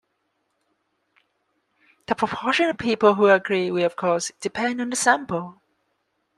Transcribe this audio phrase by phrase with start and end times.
[2.07, 5.61] The proportion of people who agree will of course depend on the sample.